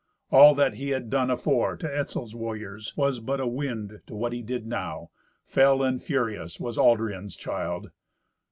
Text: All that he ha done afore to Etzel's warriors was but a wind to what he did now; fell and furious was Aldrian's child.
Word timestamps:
All 0.31 0.55
that 0.55 0.73
he 0.77 0.93
ha 0.93 0.97
done 0.97 1.29
afore 1.29 1.77
to 1.77 1.85
Etzel's 1.95 2.33
warriors 2.33 2.91
was 2.97 3.19
but 3.19 3.39
a 3.39 3.45
wind 3.45 4.01
to 4.07 4.15
what 4.15 4.33
he 4.33 4.41
did 4.41 4.65
now; 4.65 5.11
fell 5.45 5.83
and 5.83 6.01
furious 6.01 6.59
was 6.59 6.75
Aldrian's 6.79 7.35
child. 7.35 7.91